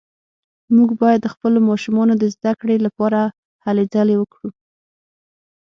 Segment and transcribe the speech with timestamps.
[0.75, 3.19] موږ باید د خپلو ماشومانو د زده کړې لپاره
[3.65, 4.49] هلې ځلې وکړو